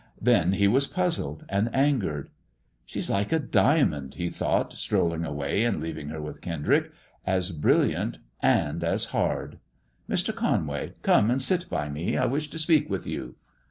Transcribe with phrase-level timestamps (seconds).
[0.19, 2.31] Then he was puzzled and angered."
[2.87, 6.91] She is like a diamond," he thought, strolling away and leaving her with Kendrick;"
[7.27, 9.59] as brilliant and as hard."
[10.09, 10.33] "Mr.
[10.33, 12.17] Conway, come and sit by me.
[12.17, 13.35] I wish to speak with you."